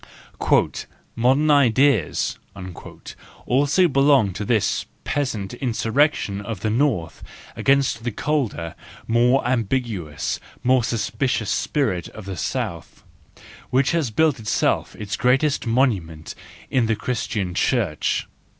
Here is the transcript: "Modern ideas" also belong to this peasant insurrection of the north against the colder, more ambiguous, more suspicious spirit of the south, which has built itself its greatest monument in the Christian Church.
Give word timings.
"Modern 1.15 1.51
ideas" 1.51 2.39
also 3.45 3.87
belong 3.87 4.33
to 4.33 4.43
this 4.43 4.87
peasant 5.03 5.53
insurrection 5.53 6.41
of 6.43 6.61
the 6.61 6.71
north 6.71 7.21
against 7.55 8.03
the 8.03 8.09
colder, 8.11 8.73
more 9.07 9.47
ambiguous, 9.47 10.39
more 10.63 10.83
suspicious 10.83 11.51
spirit 11.51 12.07
of 12.09 12.25
the 12.25 12.35
south, 12.35 13.03
which 13.69 13.91
has 13.91 14.09
built 14.09 14.39
itself 14.39 14.95
its 14.95 15.15
greatest 15.15 15.67
monument 15.67 16.33
in 16.71 16.87
the 16.87 16.95
Christian 16.95 17.53
Church. 17.53 18.25